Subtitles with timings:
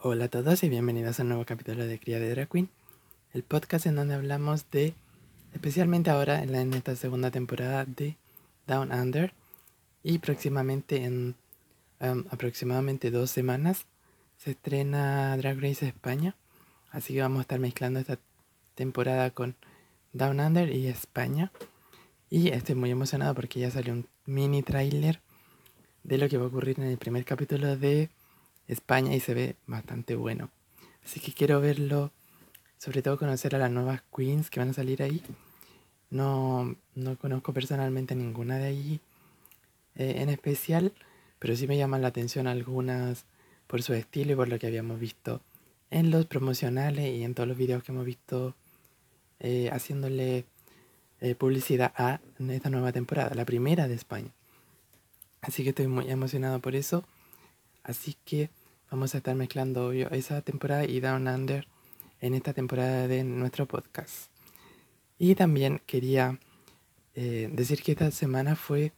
[0.00, 2.68] Hola a todos y bienvenidos a un nuevo capítulo de Cría de Drag Queen,
[3.32, 4.94] el podcast en donde hablamos de,
[5.54, 8.16] especialmente ahora en, esta segunda temporada de
[8.68, 9.32] Down Under
[10.04, 11.34] y próximamente en
[11.98, 13.86] um, aproximadamente dos semanas
[14.36, 16.36] se estrena Drag Race España,
[16.92, 18.20] así que vamos a estar mezclando esta
[18.76, 19.56] temporada con
[20.12, 21.50] Down Under y España.
[22.30, 25.20] Y estoy muy emocionado porque ya salió un mini trailer
[26.04, 28.10] de lo que va a ocurrir en el primer capítulo de
[28.68, 30.50] España y se ve bastante bueno.
[31.04, 32.12] Así que quiero verlo,
[32.76, 35.22] sobre todo conocer a las nuevas queens que van a salir ahí.
[36.10, 39.00] No, no conozco personalmente ninguna de allí
[39.96, 40.92] eh, en especial,
[41.38, 43.24] pero sí me llaman la atención algunas
[43.66, 45.40] por su estilo y por lo que habíamos visto
[45.90, 48.54] en los promocionales y en todos los videos que hemos visto
[49.40, 50.44] eh, haciéndole
[51.20, 54.30] eh, publicidad a esta nueva temporada, la primera de España.
[55.40, 57.04] Así que estoy muy emocionado por eso.
[57.82, 58.50] Así que
[58.90, 61.66] vamos a estar mezclando esa temporada y Down Under
[62.20, 64.30] en esta temporada de nuestro podcast.
[65.18, 66.38] Y también quería
[67.14, 68.92] eh, decir que esta semana fue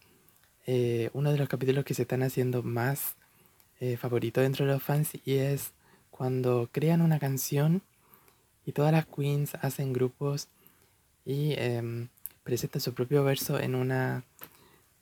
[0.66, 3.16] eh, uno de los capítulos que se están haciendo más
[3.80, 5.72] eh, favorito dentro de los fans y es
[6.10, 7.82] cuando crean una canción
[8.66, 10.48] y todas las queens hacen grupos
[11.24, 12.08] y em,
[12.44, 14.24] presentan su propio verso en una,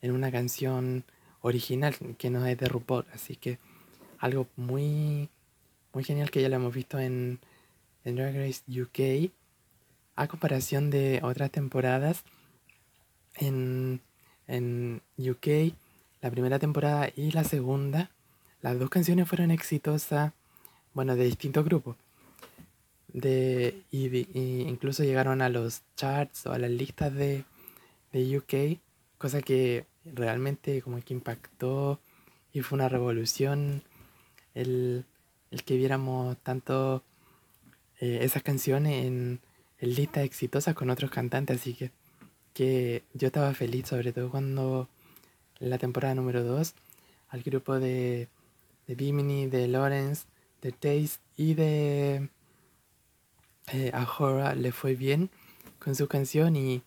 [0.01, 1.03] en una canción
[1.41, 3.05] original que no es de RuPaul.
[3.13, 3.59] Así que
[4.19, 5.29] algo muy,
[5.93, 7.39] muy genial que ya lo hemos visto en,
[8.03, 9.31] en Drag Race UK.
[10.15, 12.23] A comparación de otras temporadas,
[13.35, 14.01] en,
[14.47, 15.73] en UK,
[16.21, 18.11] la primera temporada y la segunda,
[18.61, 20.33] las dos canciones fueron exitosas,
[20.93, 21.95] bueno, de distintos grupos.
[23.07, 24.07] De, y,
[24.67, 27.45] incluso llegaron a los charts o a las listas de,
[28.11, 28.79] de UK,
[29.17, 31.99] cosa que realmente como que impactó
[32.51, 33.83] y fue una revolución
[34.61, 35.05] el,
[35.65, 37.03] que viéramos tanto
[37.99, 39.39] eh, esas canciones en,
[39.81, 41.91] listas exitosas con otros cantantes, así que,
[42.53, 44.89] que yo estaba feliz, sobre todo cuando
[45.59, 46.73] la temporada número 2
[47.29, 48.27] al grupo de,
[48.87, 50.25] de Bimini, de Lawrence,
[50.61, 52.29] de Taste y de
[53.71, 55.29] eh, Ahora le fue bien
[55.77, 56.81] con su canción y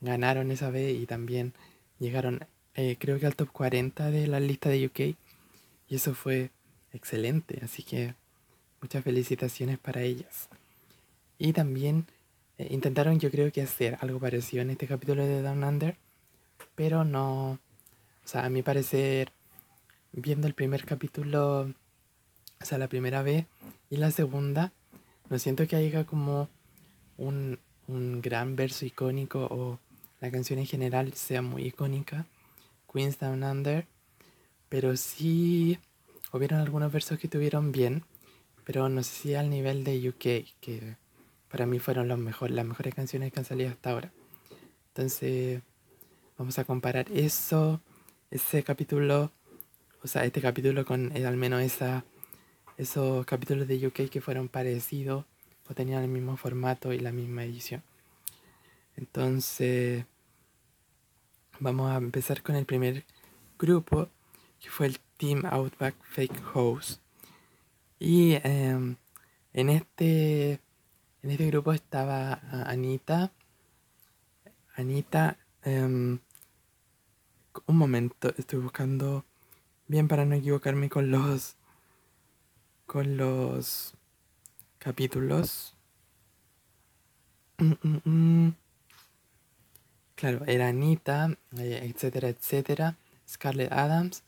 [0.00, 1.54] ganaron esa vez y también
[1.98, 5.00] llegaron eh, creo que al top 40 de la lista de UK
[5.88, 6.50] y eso fue
[6.96, 8.14] excelente, así que
[8.80, 10.48] muchas felicitaciones para ellas.
[11.38, 12.06] Y también
[12.58, 15.96] eh, intentaron yo creo que hacer algo parecido en este capítulo de Down Under,
[16.74, 19.32] pero no, o sea, a mi parecer,
[20.12, 21.72] viendo el primer capítulo,
[22.60, 23.46] o sea, la primera vez
[23.90, 24.72] y la segunda,
[25.28, 26.48] no siento que haya como
[27.18, 27.58] un,
[27.88, 29.78] un gran verso icónico o
[30.20, 32.26] la canción en general sea muy icónica
[32.92, 33.86] Queens Down Under,
[34.68, 35.78] pero sí
[36.36, 38.04] hubieron algunos versos que tuvieron bien,
[38.64, 40.96] pero no sé si al nivel de UK, que
[41.48, 44.12] para mí fueron los mejor, las mejores canciones que han salido hasta ahora.
[44.88, 45.62] Entonces,
[46.38, 47.80] vamos a comparar eso,
[48.30, 49.32] ese capítulo,
[50.02, 52.04] o sea, este capítulo con eh, al menos esa,
[52.76, 55.24] esos capítulos de UK que fueron parecidos
[55.68, 57.82] o tenían el mismo formato y la misma edición.
[58.96, 60.04] Entonces,
[61.58, 63.06] Vamos a empezar con el primer
[63.58, 64.10] grupo,
[64.60, 67.00] que fue el Team Outback Fake Host.
[67.98, 68.96] Y em,
[69.52, 70.60] en, este,
[71.22, 73.32] en este grupo estaba Anita.
[74.74, 76.18] Anita, em,
[77.66, 79.24] un momento, estoy buscando
[79.88, 81.56] bien para no equivocarme con los
[82.86, 83.94] con los
[84.78, 85.74] capítulos.
[87.58, 88.56] Mm, mm, mm.
[90.14, 92.96] Claro, era Anita, eh, etcétera, etcétera.
[93.28, 94.22] Scarlett Adams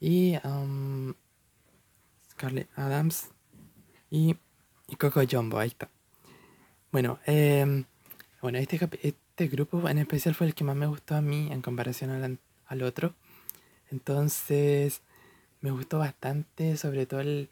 [0.00, 1.14] y um,
[2.30, 3.30] Scarlett Adams
[4.10, 4.36] y,
[4.98, 5.88] Coco Jumbo, ahí está.
[6.92, 7.84] Bueno, em,
[8.40, 11.62] bueno este, este grupo en especial fue el que más me gustó a mí en
[11.62, 13.14] comparación al, al otro.
[13.90, 15.02] Entonces
[15.60, 17.50] me gustó bastante, sobre todo el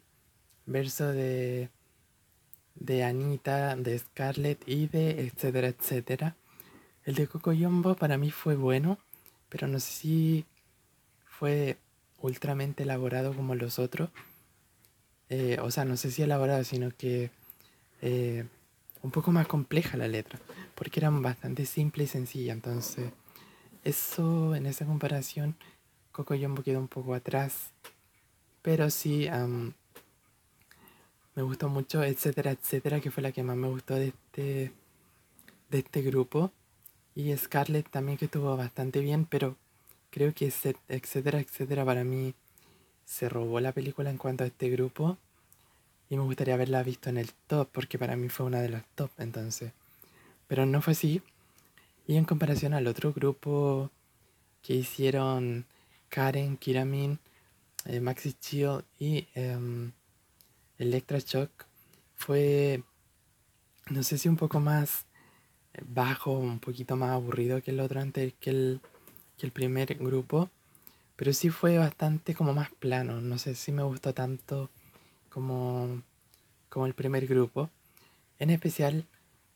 [0.65, 1.69] verso de,
[2.75, 6.35] de Anita, de Scarlett y de etcétera, etcétera.
[7.03, 8.97] El de Coco Jumbo para mí fue bueno,
[9.49, 10.45] pero no sé si
[11.25, 11.77] fue
[12.25, 14.09] ultramente elaborado como los otros.
[15.29, 17.31] Eh, o sea, no sé si elaborado, sino que
[18.01, 18.45] eh,
[19.01, 20.39] un poco más compleja la letra,
[20.75, 22.53] porque eran bastante simple y sencilla.
[22.53, 23.11] Entonces,
[23.83, 25.55] eso en esa comparación,
[26.11, 27.71] Coco Jumbo quedó un poco atrás.
[28.61, 29.27] Pero sí,
[31.35, 34.71] me gustó mucho, etcétera, etcétera, que fue la que más me gustó de este,
[35.69, 36.51] de este grupo.
[37.13, 39.55] Y Scarlett también que estuvo bastante bien, pero
[40.15, 42.33] creo que etcétera, etcétera para mí
[43.03, 45.17] se robó la película en cuanto a este grupo.
[46.09, 48.85] y me gustaría haberla visto en el top porque para mí fue una de las
[48.95, 49.73] top entonces.
[50.47, 51.21] Pero no fue así.
[52.07, 53.91] Y en comparación al otro grupo
[54.61, 55.65] que hicieron
[56.07, 57.19] Karen, Kiramin,
[57.85, 59.91] eh, Maxi Chill y eh,
[60.77, 61.51] Electra Shock,
[62.15, 62.83] fue,
[63.89, 65.07] no sé si un poco más
[65.85, 68.81] bajo, un poquito más aburrido que el otro antes, que el,
[69.37, 70.49] que el primer grupo.
[71.15, 73.21] Pero sí fue bastante como más plano.
[73.21, 74.69] No sé si me gustó tanto
[75.29, 76.01] como,
[76.69, 77.69] como el primer grupo.
[78.37, 79.05] En especial,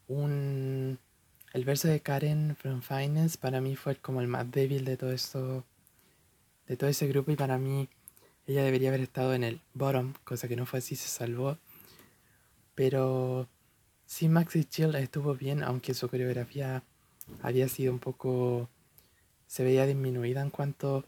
[0.08, 0.98] un,
[1.54, 5.12] el verso de Karen from Finance para mí fue como el más débil de todo
[5.12, 5.66] esto,
[6.68, 7.90] de todo ese grupo y para mí
[8.48, 11.58] ella debería haber estado en el bottom, cosa que no fue así, se salvó.
[12.74, 13.48] Pero
[14.06, 16.84] sí, Maxi Chill estuvo bien, aunque su coreografía
[17.44, 18.70] había sido un poco,
[19.50, 21.06] se veía disminuida en cuanto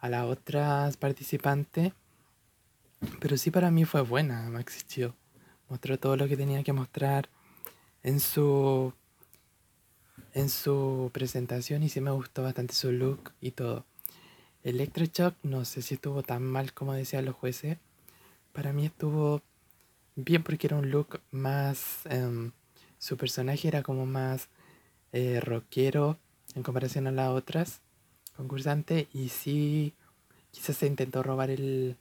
[0.00, 1.92] a las otras participantes.
[3.20, 5.12] Pero sí para mí fue buena Maxi Chill.
[5.68, 7.28] Mostró todo lo que tenía que mostrar
[8.02, 8.92] en su
[10.32, 13.86] en su presentación y sí me gustó bastante su look y todo.
[14.64, 17.78] Electroshock no sé si estuvo tan mal como decían los jueces.
[18.52, 19.40] Para mí estuvo
[20.16, 22.06] bien porque era un look más...
[22.06, 22.50] Em,
[22.98, 24.48] su personaje era como más
[25.12, 26.18] eh, rockero
[26.56, 27.83] en comparación a las otras
[28.36, 29.94] concursantes y sí
[30.50, 31.96] quizás se intentó robar el,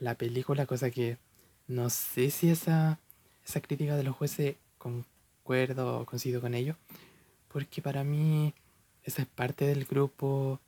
[0.00, 1.18] la película, cosa que
[1.66, 2.98] no sé si esa,
[3.44, 6.76] esa crítica de los jueces concuerdo o coincido con ello,
[7.48, 8.54] porque para mí
[9.02, 10.60] esa es parte del grupo,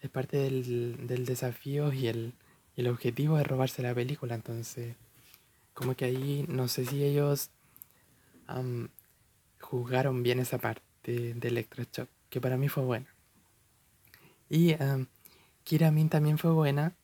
[0.00, 2.34] es parte del, del desafío y el,
[2.76, 4.96] el objetivo es robarse la película, entonces
[5.74, 7.50] como que ahí no sé si ellos
[9.60, 10.82] jugaron bien esa parte
[11.34, 13.06] de Electroshock, que para mí fue buena.
[14.48, 15.06] Y um,
[15.64, 16.94] Kiramin también fue buena.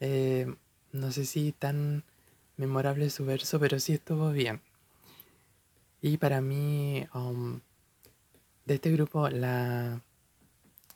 [0.00, 0.46] Eh,
[0.92, 2.04] no sé si tan
[2.56, 4.60] memorable su verso, pero sí estuvo bien.
[6.00, 7.60] Y para mí, um,
[8.64, 10.00] de este grupo, la,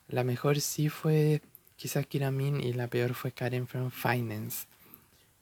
[0.09, 1.43] la mejor sí fue
[1.77, 4.67] quizás Kiramin y la peor fue Karen from Finance.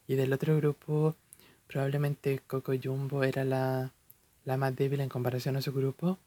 [0.07, 1.17] Y del otro grupo,
[1.67, 3.93] probablemente Coco Jumbo era la,
[4.45, 6.19] la más débil en comparación a su grupo.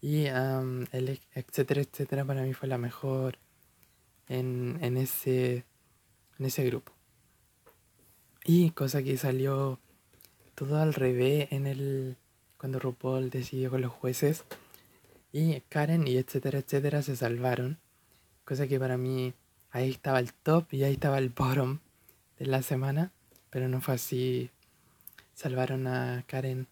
[0.00, 3.38] Y um, el etcétera, etcétera, para mí fue la mejor
[4.28, 5.64] en, en, ese,
[6.38, 6.92] en ese grupo.
[8.44, 9.78] Y cosa que salió
[10.54, 12.16] todo al revés en el
[12.56, 14.44] cuando RuPaul decidió con los jueces.
[15.32, 17.78] Y Karen y etcétera, etcétera se salvaron.
[18.44, 19.34] Cosa que para mí
[19.70, 21.78] ahí estaba el top y ahí estaba el bottom
[22.38, 23.12] de la semana.
[23.50, 24.50] Pero no fue así.
[25.34, 26.66] Salvaron a Karen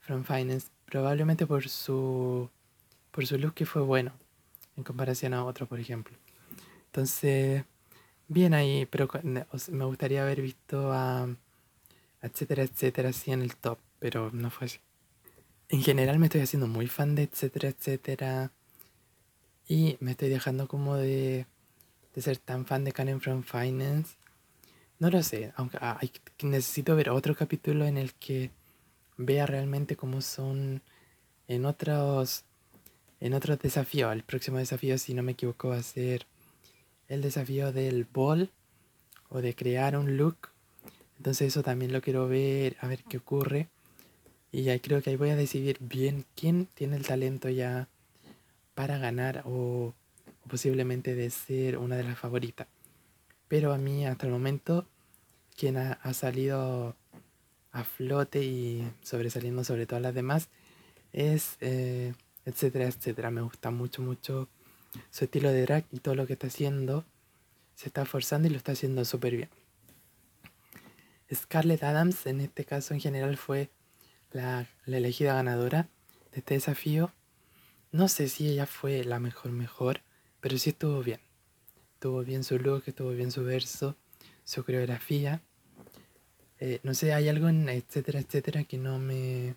[0.00, 0.68] from Finance.
[0.84, 2.50] Probablemente por su
[3.12, 4.12] por su look que fue bueno.
[4.76, 6.16] En comparación a otro, por ejemplo.
[6.86, 7.64] Entonces,
[8.26, 8.86] bien ahí.
[8.86, 11.28] Pero me gustaría haber visto a
[12.22, 13.78] etcétera, etcétera, así en el top.
[14.00, 14.78] Pero no fue así.
[15.68, 18.50] En general me estoy haciendo muy fan de etcétera, etcétera.
[19.68, 21.46] Y me estoy dejando como de,
[22.14, 24.16] de ser tan fan de Karen from Finance.
[24.98, 25.98] No lo sé, aunque ah,
[26.42, 28.50] necesito ver otro capítulo en el que
[29.16, 30.82] vea realmente cómo son
[31.48, 32.44] en otros
[33.22, 34.12] en otros desafíos.
[34.12, 36.26] El próximo desafío, si no me equivoco, va a ser
[37.08, 38.50] el desafío del ball
[39.28, 40.48] o de crear un look.
[41.18, 43.68] Entonces eso también lo quiero ver, a ver qué ocurre.
[44.50, 47.88] Y creo que ahí voy a decidir bien quién tiene el talento ya
[48.74, 49.94] para ganar o,
[50.48, 52.66] posiblemente de ser una de las favoritas.
[53.46, 54.84] Pero a mí hasta el momento
[55.56, 56.96] quien ha, salido
[57.70, 60.48] a flote y sobresaliendo sobre todas las demás
[61.12, 62.14] es eh,
[62.44, 63.30] etcétera, etcétera.
[63.30, 64.48] Me gusta mucho, mucho
[65.10, 67.04] su estilo de drag y todo lo que está haciendo.
[67.74, 69.48] Se está forzando y lo está haciendo súper bien.
[71.34, 73.70] Scarlett Adams en este caso en general fue
[74.32, 75.88] la, elegida ganadora
[76.32, 77.12] de este desafío.
[77.90, 80.00] No sé si ella fue la mejor, mejor,
[80.40, 81.20] pero sí estuvo bien.
[81.94, 83.96] Estuvo bien su look, estuvo bien su verso,
[84.44, 85.40] su coreografía.
[86.58, 89.56] Eh, no sé, hay algo en etcétera, etcétera que no me,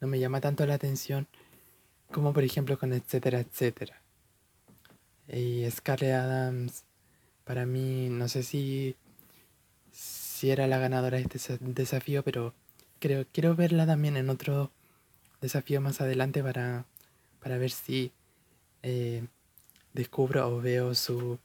[0.00, 1.26] no me llama tanto la atención
[2.10, 4.02] como por ejemplo con etcétera, etcétera.
[5.28, 6.84] Y Scarlett Adams,
[7.44, 8.96] para mí, no sé si,
[9.92, 12.54] si era la ganadora de este desafío, pero
[12.98, 14.72] creo, quiero verla también en otro
[15.40, 16.86] desafío más adelante para,
[17.40, 18.12] para ver si
[18.82, 19.26] eh,
[19.92, 21.38] descubro o veo su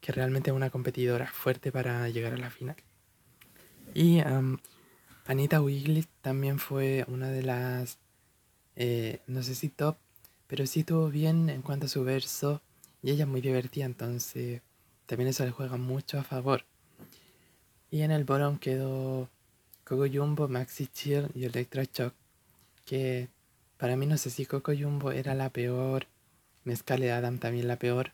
[0.00, 2.76] que realmente es una competidora fuerte para llegar a la final.
[3.94, 4.20] Y
[5.26, 7.98] Anita Wigley también fue una de las,
[8.76, 9.96] eh, no sé si top,
[10.46, 12.60] pero sí estuvo bien en cuanto a su verso
[13.02, 14.62] y ella es muy divertida, entonces
[15.06, 16.64] también eso le juega mucho a favor.
[17.90, 19.28] Y en el bottom quedó
[19.84, 22.12] Coco Jumbo, Maxi Chill y Electra Shock.
[22.84, 23.28] Que
[23.78, 26.06] para mí no sé si Coco Jumbo era la peor,
[26.64, 28.12] Mezcal Adam también la peor.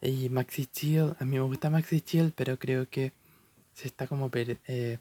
[0.00, 3.12] Y Maxi Chill, a mí me gusta Maxi Chill, pero creo que
[3.74, 4.98] se está como, eh,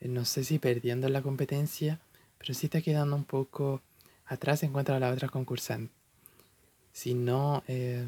[0.00, 2.00] no sé si perdiendo la competencia,
[2.38, 3.82] pero sí está quedando un poco
[4.26, 5.92] atrás en cuanto a la otra concursante.
[6.92, 8.06] Si no eh,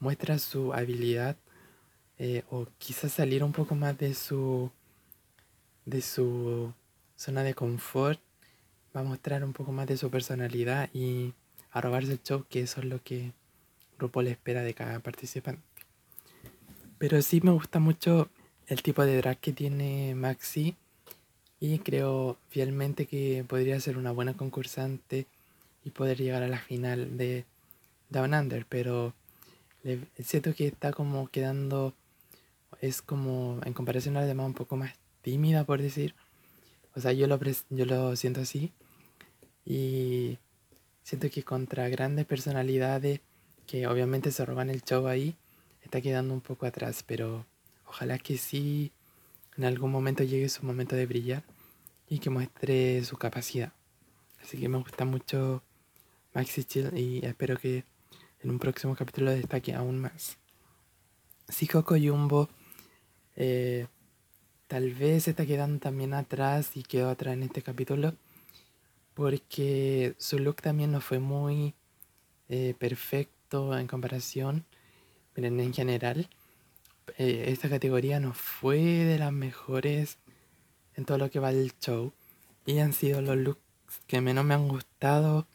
[0.00, 1.36] muestra su habilidad
[2.18, 4.70] eh, o quizás salir un poco más de su
[5.84, 6.72] de su
[7.16, 8.20] zona de confort
[8.94, 11.32] va a mostrar un poco más de su personalidad y
[11.70, 13.32] a robarse el show que eso es lo que
[13.98, 15.62] RuPaul espera de cada participante
[16.98, 18.28] pero sí me gusta mucho
[18.68, 20.76] el tipo de drag que tiene Maxi
[21.58, 25.26] y creo fielmente que podría ser una buena concursante
[25.84, 27.44] y poder llegar a la final de
[28.10, 29.14] Down Under pero
[30.18, 31.94] siento que está como quedando
[32.82, 36.14] es como, en comparación a las demás, un poco más tímida, por decir.
[36.94, 37.38] O sea, yo lo,
[37.70, 38.72] yo lo siento así.
[39.64, 40.38] Y
[41.04, 43.20] siento que contra grandes personalidades
[43.66, 45.36] que obviamente se roban el show ahí,
[45.82, 47.04] está quedando un poco atrás.
[47.06, 47.46] Pero
[47.86, 48.90] ojalá que sí
[49.56, 51.44] en algún momento llegue su momento de brillar
[52.08, 53.72] y que muestre su capacidad.
[54.42, 55.62] Así que me gusta mucho
[56.34, 57.84] Maxi Chill y espero que
[58.40, 60.38] en un próximo capítulo destaque aún más.
[61.48, 62.48] Si Coco Jumbo
[63.36, 63.86] eh,
[64.66, 68.14] tal vez se está quedando también atrás y quedó atrás en este capítulo
[69.14, 71.74] porque su look también no fue muy
[72.48, 74.64] eh, perfecto en comparación.
[75.36, 76.30] Miren, en general,
[77.18, 80.18] eh, esta categoría no fue de las mejores
[80.94, 82.12] en todo lo que va del show.
[82.64, 83.60] Y han sido los looks
[84.06, 85.46] que menos me han gustado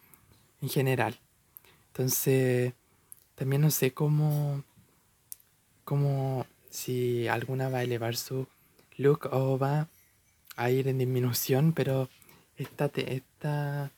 [0.62, 1.18] en general.
[1.88, 2.72] Entonces,
[3.34, 4.62] también no sé cómo,
[5.84, 8.46] cómo si alguna va a elevar su
[8.96, 9.88] look o va
[10.56, 12.08] a ir en disminución, pero
[12.56, 13.92] esta, esta,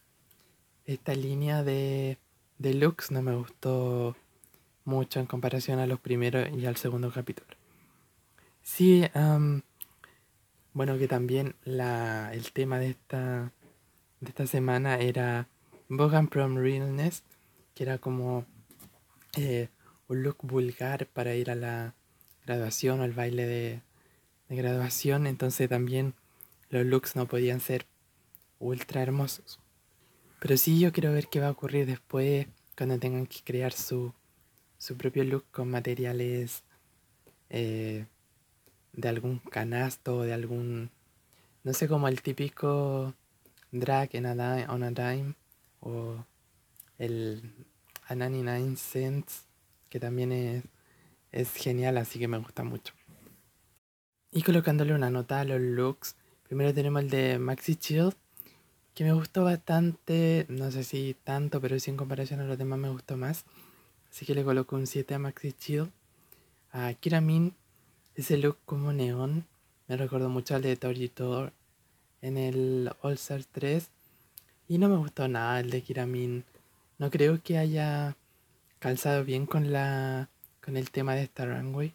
[0.84, 2.18] esta línea de,
[2.58, 4.16] de looks no me gustó
[4.84, 7.48] mucho en comparación a los primeros y al segundo capítulo.
[8.62, 9.04] Sí,
[10.72, 13.52] bueno, que también la, el tema de esta,
[14.20, 15.48] de esta semana era
[15.90, 17.24] Bogan Prom Realness,
[17.74, 18.46] que era como
[19.36, 19.68] eh,
[20.06, 21.94] un look vulgar para ir a la,
[22.46, 23.82] graduación o el baile de,
[24.48, 26.14] graduación, entonces también
[26.68, 27.86] los looks no podían ser
[28.58, 29.58] ultra hermosos.
[30.40, 34.12] Pero sí yo quiero ver qué va a ocurrir después cuando tengan que crear su,
[34.78, 36.62] su propio look con materiales
[37.48, 38.06] eh,
[38.92, 40.90] de algún canasto o de algún,
[41.62, 43.14] no sé, como el típico
[43.72, 45.34] drag en a dime, on a dime
[45.80, 46.24] o
[46.98, 47.66] el
[48.06, 49.46] a 99 cents
[49.88, 50.64] que también es
[51.32, 52.94] es genial, así que me gusta mucho.
[54.32, 58.14] Y colocándole una nota a los looks, primero tenemos el de Maxi Chill,
[58.94, 62.78] que me gustó bastante, no sé si tanto, pero sí en comparación a los demás
[62.78, 63.44] me gustó más.
[64.10, 65.90] Así que le coloco un 7 a Maxi Chill.
[66.72, 67.54] A Kiramin,
[68.14, 69.46] ese look como neón,
[69.88, 71.52] me recordó mucho al de Tori Thor
[72.20, 73.90] en el All Star 3.
[74.70, 76.44] Y no me gustó nada el de Kiramin.
[76.98, 78.16] No creo que haya
[78.78, 80.28] calzado bien con la
[80.64, 81.92] con el tema de esta runway.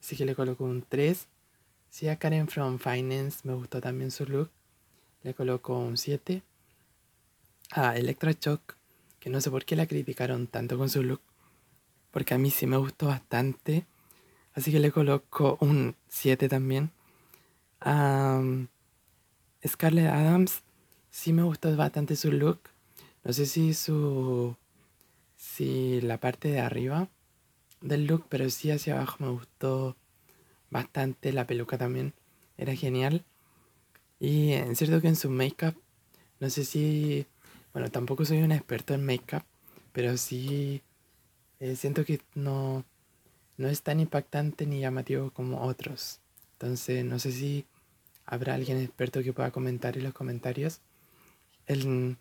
[0.00, 1.26] Así que le coloco un 3.
[1.90, 4.50] Si a Karen from Finance me gustó también su look,
[5.24, 6.44] le coloco un 7.
[7.72, 8.76] A Electra Shock,
[9.18, 11.22] que no sé por qué la criticaron tanto con su look,
[12.12, 13.84] porque a mí sí me gustó bastante.
[14.54, 16.92] Así que le coloco un 7 también.
[17.80, 18.68] A um,
[19.66, 20.62] Scarlett Adams,
[21.12, 22.60] sí me gustó bastante su look.
[23.22, 24.56] No sé si su.
[25.36, 27.08] Si la parte de arriba
[27.80, 29.96] del look, pero sí hacia abajo me gustó
[30.70, 31.32] bastante.
[31.32, 32.14] La peluca también
[32.56, 33.24] era genial.
[34.18, 35.74] Y es cierto que en su make-up,
[36.40, 37.26] no sé si,
[37.72, 39.42] bueno, tampoco soy un experto en make-up,
[39.92, 40.80] pero sí
[41.58, 42.84] eh, siento que no,
[43.56, 46.20] no es tan impactante ni llamativo como otros.
[46.52, 47.66] Entonces, no sé si
[48.24, 50.80] habrá alguien experto que pueda comentar en los comentarios
[51.66, 52.16] el,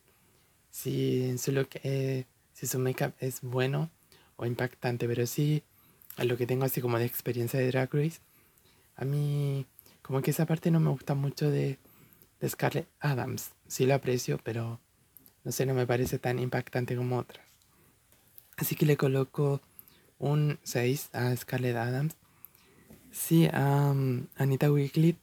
[0.70, 3.90] si, su look, eh, si su make-up es bueno
[4.36, 5.64] o impactante, pero sí
[6.18, 8.20] a lo que tengo así como de experiencia de Drag Race.
[8.96, 9.66] A mí
[10.02, 11.78] como que esa parte no me gusta mucho de,
[12.40, 13.52] de Scarlett Adams.
[13.68, 14.80] Sí lo aprecio, pero
[15.44, 17.46] no sé, no me parece tan impactante como otras.
[18.58, 19.62] Así que le coloco
[20.20, 22.16] un 6 a Scarlett Adams.
[23.12, 23.94] Sí, a
[24.36, 25.18] Anita Wigley.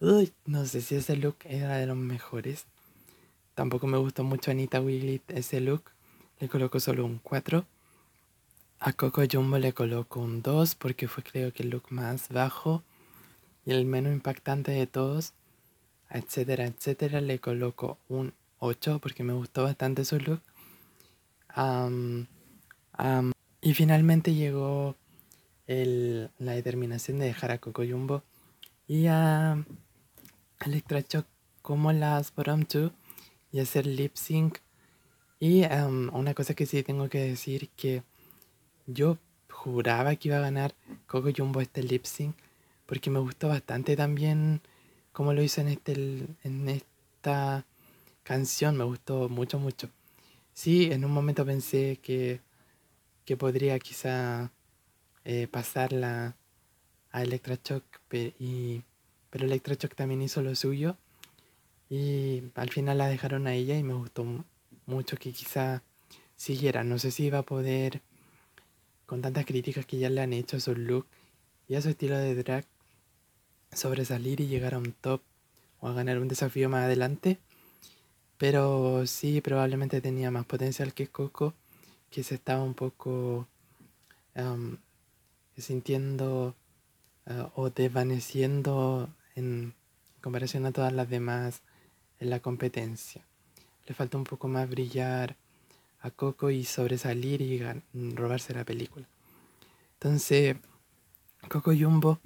[0.00, 2.66] Uy, no sé si ese look era de los mejores.
[3.54, 5.84] Tampoco me gustó mucho Anita Wigley ese look.
[6.40, 7.64] Le coloco solo un 4.
[8.80, 12.82] A Coco Jumbo le coloco un 2 porque fue creo que el look más bajo
[13.64, 15.34] y el menos impactante de todos.
[16.10, 20.40] etcétera, etcétera, le coloco un 8 porque me gustó bastante su look.
[23.60, 24.96] y finalmente llegó
[25.66, 28.22] la determinación de dejar a Coco Jumbo
[28.88, 29.64] y a
[30.60, 31.26] Electra Shock
[31.62, 32.92] como las bottom 2
[33.52, 34.58] y hacer lip sync.
[35.38, 35.64] Y
[36.12, 38.02] una cosa que sí tengo que decir que
[38.86, 39.18] yo
[39.50, 40.74] juraba que iba a ganar
[41.06, 42.34] Coco Jumbo este lip sync
[42.86, 44.60] porque me gustó bastante también
[45.12, 45.92] como lo hizo en, este,
[46.42, 47.64] en esta
[48.22, 49.90] canción, me gustó mucho, mucho.
[50.54, 52.40] Sí, en un momento pensé que,
[53.24, 54.50] que podría quizá
[55.24, 56.36] eh, pasarla
[57.10, 57.84] a Electroshock,
[58.38, 58.82] y,
[59.30, 59.46] pero
[59.96, 60.96] también hizo lo suyo
[61.92, 64.24] y al final la dejaron a ella y me gustó
[64.86, 65.82] mucho que quizá
[66.36, 66.84] siguiera.
[66.84, 68.00] No sé si iba a poder,
[69.04, 71.06] con tantas críticas que ya le han hecho a su look
[71.68, 72.64] y a su estilo de drag,
[73.72, 75.20] sobresalir y llegar a un top
[75.80, 77.40] o a ganar un desafío más adelante.
[78.38, 81.52] Pero sí, probablemente tenía más potencial que Coco,
[82.08, 83.46] que se estaba un poco
[85.58, 86.56] sintiendo
[87.26, 89.74] uh, o desvaneciendo en
[90.22, 91.60] comparación a todas las demás
[92.22, 93.26] en la competencia.
[93.86, 95.36] Le falta un poco más brillar
[96.00, 97.60] a Coco y sobresalir y
[98.14, 99.06] robarse la película.
[99.94, 100.56] Entonces,
[101.48, 102.20] Coco Jumbo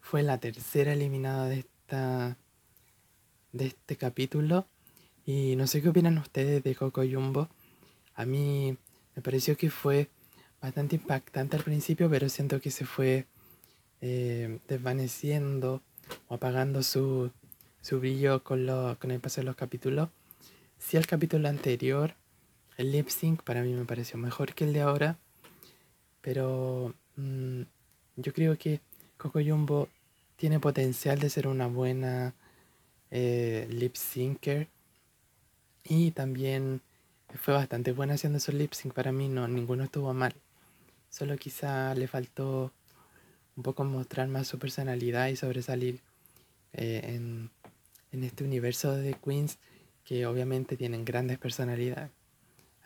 [0.00, 2.36] fue la tercera eliminada de esta
[3.52, 4.66] de este capítulo
[5.24, 7.48] y no sé qué opinan ustedes de Coco Jumbo.
[8.14, 8.76] A mí
[9.14, 10.10] me pareció que fue
[10.60, 13.26] bastante impactante al principio, pero siento que se fue
[14.00, 15.82] eh, desvaneciendo
[16.28, 17.30] o apagando su,
[17.84, 20.08] su brillo con, lo, con el paso de los capítulos.
[20.78, 22.14] Si el capítulo anterior,
[22.78, 25.18] el lip sync, para mí me pareció mejor que el de ahora,
[26.22, 27.60] pero mm,
[28.16, 28.80] yo creo que
[29.18, 29.88] Coco Jumbo
[30.36, 32.32] tiene potencial de ser una buena
[33.10, 34.68] eh, lip syncer
[35.84, 36.80] y también
[37.38, 40.34] fue bastante buena haciendo esos lip sync para mí no ninguno estuvo mal
[41.10, 42.72] solo quizá le faltó
[43.56, 46.00] un poco mostrar más su personalidad y sobresalir
[46.72, 47.50] eh, en,
[48.14, 49.58] en este universo de Queens
[50.04, 52.10] que obviamente tienen grandes personalidades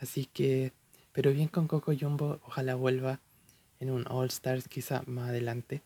[0.00, 0.72] así que
[1.12, 3.20] pero bien con Coco Jumbo ojalá vuelva
[3.80, 5.82] en un All Stars quizá más adelante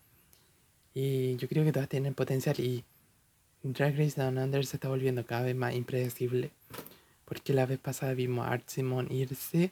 [0.93, 2.83] y yo creo que todas tienen potencial y
[3.63, 6.51] Drag Race Down Under se está volviendo cada vez más impredecible.
[7.25, 9.71] Porque la vez pasada vimos a Art Simon irse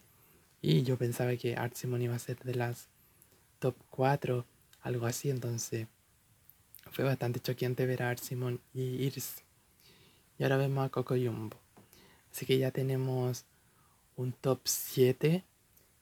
[0.61, 2.87] y yo pensaba que Art Simon iba a ser de las
[3.59, 4.45] top 4,
[4.81, 5.29] algo así.
[5.29, 5.87] Entonces
[6.91, 9.43] fue bastante choqueante ver a Art Simon irse.
[10.41, 11.55] Y ahora vemos a Coco Jumbo.
[12.31, 13.45] Así que ya tenemos
[14.15, 15.43] un top 7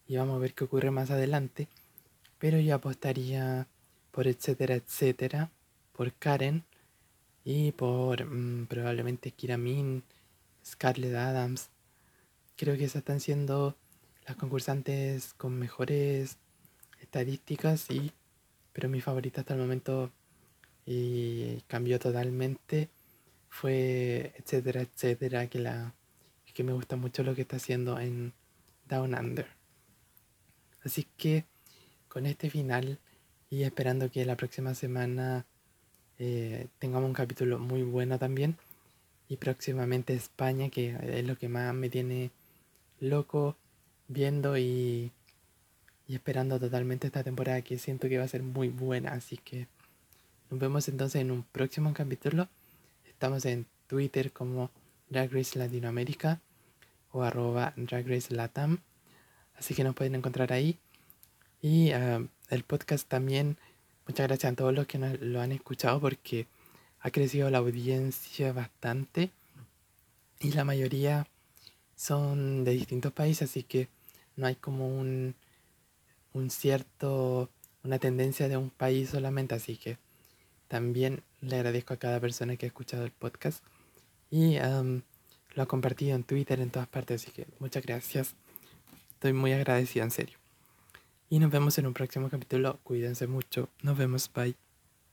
[0.07, 1.67] y vamos a ver qué ocurre más adelante.
[2.37, 3.67] Pero yo apostaría
[4.11, 5.51] por etcétera, etcétera,
[5.91, 6.63] por Karen
[7.43, 10.03] y por mm, probablemente Kiramin,
[10.65, 11.67] Scarlett Adams.
[12.55, 13.75] Creo que esas están siendo
[14.25, 16.37] las concursantes con mejores
[17.01, 18.13] estadísticas y
[18.71, 20.13] pero mi favorita hasta el momento
[20.85, 22.87] y cambió totalmente
[23.49, 25.93] fue etcétera etcétera que la
[26.53, 28.33] que me gusta mucho lo que está haciendo en
[28.87, 29.47] Down Under
[30.83, 31.45] así que
[32.07, 32.99] con este final
[33.49, 35.45] y esperando que la próxima semana
[36.19, 38.57] eh, tengamos un capítulo muy bueno también.
[39.27, 42.31] Y próximamente España, que es lo que más me tiene
[42.99, 43.55] loco
[44.07, 45.11] viendo y,
[46.07, 49.13] y esperando totalmente esta temporada que siento que va a ser muy buena.
[49.13, 49.67] Así que
[50.49, 52.49] nos vemos entonces en un próximo capítulo.
[53.19, 54.71] Estamos en Twitter como
[55.09, 56.39] Drag Race Latinoamérica
[57.11, 58.79] o arroba Drag Race Latam.
[59.55, 60.79] Así que nos pueden encontrar ahí.
[61.61, 63.57] Y ah, el podcast también,
[64.07, 66.47] muchas gracias a todos los que lo han escuchado porque
[67.01, 69.31] ha crecido la audiencia bastante
[70.39, 71.27] y la mayoría
[71.97, 73.89] son de distintos países, así que
[74.37, 75.35] no hay como un,
[76.31, 77.49] un cierto,
[77.83, 79.97] una tendencia de un país solamente, así que
[80.69, 83.63] también le agradezco a cada persona que ha escuchado el podcast
[84.29, 88.35] y lo ha compartido en Twitter en todas partes, así que muchas gracias.
[89.11, 90.37] Estoy muy agradecido, en serio.
[91.29, 92.79] Y nos vemos en un próximo capítulo.
[92.83, 93.69] Cuídense mucho.
[93.83, 94.31] Nos vemos.
[94.33, 94.68] Bye.